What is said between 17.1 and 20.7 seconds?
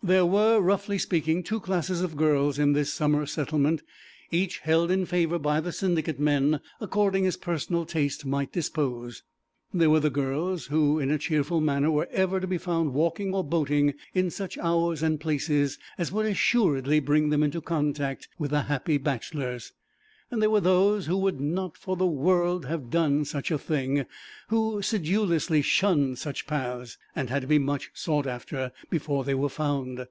them into contact with the happy bachelors, and there were